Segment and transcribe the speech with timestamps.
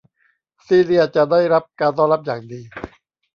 [0.65, 2.61] ซีเลียจะได้รับการต้อนรับอย่างดี